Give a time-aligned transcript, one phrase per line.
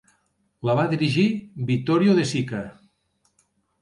[0.69, 1.27] La va dirigir
[1.67, 2.63] Vittorio De Sica.